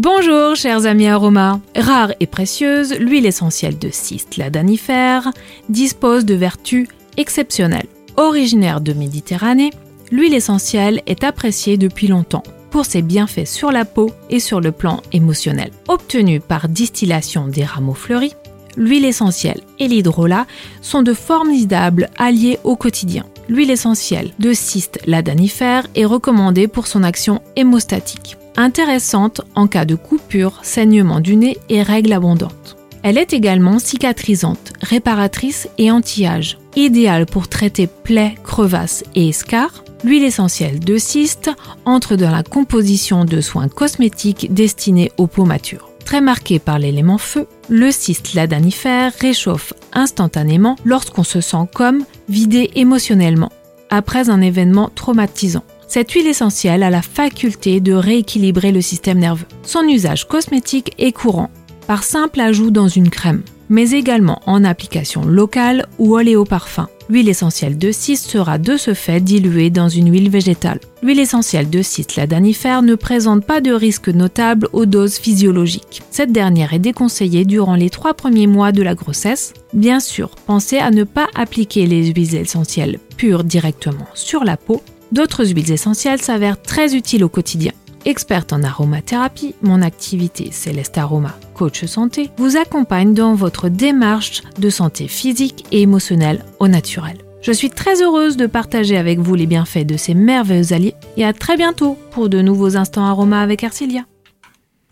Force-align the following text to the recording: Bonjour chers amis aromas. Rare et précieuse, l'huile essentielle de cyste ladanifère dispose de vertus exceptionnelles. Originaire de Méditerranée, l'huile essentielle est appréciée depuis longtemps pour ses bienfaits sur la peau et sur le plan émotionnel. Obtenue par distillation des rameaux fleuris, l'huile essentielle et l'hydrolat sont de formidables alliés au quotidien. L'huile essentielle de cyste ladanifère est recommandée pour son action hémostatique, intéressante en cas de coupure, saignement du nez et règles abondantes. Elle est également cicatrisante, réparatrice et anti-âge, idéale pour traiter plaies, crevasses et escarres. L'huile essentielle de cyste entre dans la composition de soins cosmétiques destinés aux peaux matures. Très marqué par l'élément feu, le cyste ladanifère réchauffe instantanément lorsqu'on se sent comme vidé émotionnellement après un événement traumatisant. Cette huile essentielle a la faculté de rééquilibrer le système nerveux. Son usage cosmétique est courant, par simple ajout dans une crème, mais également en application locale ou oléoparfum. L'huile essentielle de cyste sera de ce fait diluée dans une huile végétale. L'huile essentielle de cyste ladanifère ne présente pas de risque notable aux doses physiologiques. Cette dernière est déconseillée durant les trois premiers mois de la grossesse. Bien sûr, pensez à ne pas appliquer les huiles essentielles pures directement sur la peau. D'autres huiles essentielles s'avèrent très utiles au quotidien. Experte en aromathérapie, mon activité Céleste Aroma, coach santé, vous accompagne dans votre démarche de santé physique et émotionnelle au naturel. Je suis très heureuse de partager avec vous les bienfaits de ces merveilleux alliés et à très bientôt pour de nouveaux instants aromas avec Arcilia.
Bonjour 0.00 0.54
chers 0.54 0.86
amis 0.86 1.08
aromas. 1.08 1.58
Rare 1.74 2.12
et 2.20 2.28
précieuse, 2.28 2.94
l'huile 3.00 3.26
essentielle 3.26 3.80
de 3.80 3.88
cyste 3.90 4.36
ladanifère 4.36 5.32
dispose 5.68 6.24
de 6.24 6.36
vertus 6.36 6.86
exceptionnelles. 7.16 7.88
Originaire 8.16 8.80
de 8.80 8.92
Méditerranée, 8.92 9.72
l'huile 10.12 10.34
essentielle 10.34 11.02
est 11.06 11.24
appréciée 11.24 11.78
depuis 11.78 12.06
longtemps 12.06 12.44
pour 12.70 12.86
ses 12.86 13.02
bienfaits 13.02 13.48
sur 13.48 13.72
la 13.72 13.84
peau 13.84 14.12
et 14.30 14.38
sur 14.38 14.60
le 14.60 14.70
plan 14.70 15.02
émotionnel. 15.10 15.72
Obtenue 15.88 16.38
par 16.38 16.68
distillation 16.68 17.48
des 17.48 17.64
rameaux 17.64 17.92
fleuris, 17.92 18.36
l'huile 18.76 19.04
essentielle 19.04 19.62
et 19.80 19.88
l'hydrolat 19.88 20.46
sont 20.80 21.02
de 21.02 21.12
formidables 21.12 22.08
alliés 22.18 22.60
au 22.62 22.76
quotidien. 22.76 23.24
L'huile 23.48 23.72
essentielle 23.72 24.30
de 24.38 24.52
cyste 24.52 25.00
ladanifère 25.08 25.88
est 25.96 26.04
recommandée 26.04 26.68
pour 26.68 26.86
son 26.86 27.02
action 27.02 27.42
hémostatique, 27.56 28.36
intéressante 28.58 29.40
en 29.54 29.68
cas 29.68 29.84
de 29.84 29.94
coupure, 29.94 30.58
saignement 30.62 31.20
du 31.20 31.36
nez 31.36 31.56
et 31.68 31.82
règles 31.82 32.12
abondantes. 32.12 32.76
Elle 33.02 33.16
est 33.16 33.32
également 33.32 33.78
cicatrisante, 33.78 34.72
réparatrice 34.82 35.68
et 35.78 35.90
anti-âge, 35.90 36.58
idéale 36.76 37.24
pour 37.24 37.48
traiter 37.48 37.86
plaies, 37.86 38.34
crevasses 38.44 39.04
et 39.14 39.28
escarres. 39.28 39.84
L'huile 40.04 40.24
essentielle 40.24 40.80
de 40.80 40.98
cyste 40.98 41.50
entre 41.84 42.16
dans 42.16 42.30
la 42.30 42.42
composition 42.42 43.24
de 43.24 43.40
soins 43.40 43.68
cosmétiques 43.68 44.52
destinés 44.52 45.12
aux 45.16 45.26
peaux 45.26 45.44
matures. 45.44 45.90
Très 46.04 46.20
marqué 46.20 46.58
par 46.58 46.78
l'élément 46.78 47.18
feu, 47.18 47.46
le 47.68 47.90
cyste 47.90 48.34
ladanifère 48.34 49.12
réchauffe 49.20 49.72
instantanément 49.92 50.76
lorsqu'on 50.84 51.24
se 51.24 51.40
sent 51.40 51.68
comme 51.74 52.04
vidé 52.28 52.70
émotionnellement 52.74 53.52
après 53.90 54.30
un 54.30 54.40
événement 54.40 54.90
traumatisant. 54.94 55.64
Cette 55.88 56.10
huile 56.12 56.26
essentielle 56.26 56.82
a 56.82 56.90
la 56.90 57.00
faculté 57.00 57.80
de 57.80 57.94
rééquilibrer 57.94 58.72
le 58.72 58.82
système 58.82 59.18
nerveux. 59.18 59.46
Son 59.62 59.82
usage 59.84 60.28
cosmétique 60.28 60.92
est 60.98 61.12
courant, 61.12 61.50
par 61.86 62.04
simple 62.04 62.40
ajout 62.40 62.70
dans 62.70 62.88
une 62.88 63.08
crème, 63.08 63.42
mais 63.70 63.92
également 63.92 64.42
en 64.44 64.64
application 64.64 65.24
locale 65.24 65.86
ou 65.98 66.14
oléoparfum. 66.14 66.88
L'huile 67.08 67.30
essentielle 67.30 67.78
de 67.78 67.90
cyste 67.90 68.28
sera 68.28 68.58
de 68.58 68.76
ce 68.76 68.92
fait 68.92 69.22
diluée 69.22 69.70
dans 69.70 69.88
une 69.88 70.12
huile 70.12 70.28
végétale. 70.28 70.80
L'huile 71.02 71.20
essentielle 71.20 71.70
de 71.70 71.80
cyste 71.80 72.16
ladanifère 72.16 72.82
ne 72.82 72.94
présente 72.94 73.46
pas 73.46 73.62
de 73.62 73.72
risque 73.72 74.10
notable 74.10 74.68
aux 74.74 74.84
doses 74.84 75.16
physiologiques. 75.16 76.02
Cette 76.10 76.32
dernière 76.32 76.74
est 76.74 76.80
déconseillée 76.80 77.46
durant 77.46 77.76
les 77.76 77.88
trois 77.88 78.12
premiers 78.12 78.46
mois 78.46 78.72
de 78.72 78.82
la 78.82 78.94
grossesse. 78.94 79.54
Bien 79.72 80.00
sûr, 80.00 80.32
pensez 80.46 80.76
à 80.76 80.90
ne 80.90 81.04
pas 81.04 81.28
appliquer 81.34 81.86
les 81.86 82.12
huiles 82.12 82.34
essentielles 82.34 82.98
pures 83.16 83.42
directement 83.42 84.06
sur 84.12 84.44
la 84.44 84.58
peau. 84.58 84.82
D'autres 85.12 85.46
huiles 85.46 85.72
essentielles 85.72 86.20
s'avèrent 86.20 86.60
très 86.60 86.94
utiles 86.94 87.24
au 87.24 87.28
quotidien. 87.28 87.72
Experte 88.04 88.52
en 88.52 88.62
aromathérapie, 88.62 89.54
mon 89.62 89.82
activité 89.82 90.50
Céleste 90.52 90.98
Aroma, 90.98 91.34
coach 91.54 91.84
santé, 91.84 92.30
vous 92.36 92.56
accompagne 92.56 93.14
dans 93.14 93.34
votre 93.34 93.68
démarche 93.68 94.42
de 94.58 94.70
santé 94.70 95.08
physique 95.08 95.64
et 95.72 95.82
émotionnelle 95.82 96.44
au 96.58 96.68
naturel. 96.68 97.18
Je 97.40 97.52
suis 97.52 97.70
très 97.70 98.02
heureuse 98.02 98.36
de 98.36 98.46
partager 98.46 98.96
avec 98.96 99.18
vous 99.18 99.34
les 99.34 99.46
bienfaits 99.46 99.86
de 99.86 99.96
ces 99.96 100.14
merveilleux 100.14 100.72
alliés 100.72 100.94
et 101.16 101.24
à 101.24 101.32
très 101.32 101.56
bientôt 101.56 101.96
pour 102.10 102.28
de 102.28 102.42
nouveaux 102.42 102.76
instants 102.76 103.04
aromas 103.04 103.42
avec 103.42 103.64
Arcilia. 103.64 104.04